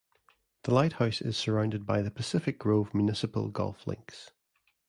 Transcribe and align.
The 0.63 0.73
lighthouse 0.73 1.21
is 1.21 1.37
surrounded 1.37 1.85
by 1.85 2.01
the 2.01 2.09
Pacific 2.09 2.57
Grove 2.57 2.91
Municipal 2.91 3.49
Golf 3.49 3.85
Links. 3.85 4.31